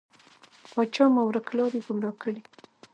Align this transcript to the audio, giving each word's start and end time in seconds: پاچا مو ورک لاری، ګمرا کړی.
پاچا 0.71 1.05
مو 1.13 1.21
ورک 1.27 1.47
لاری، 1.57 1.79
ګمرا 1.85 2.11
کړی. 2.21 2.39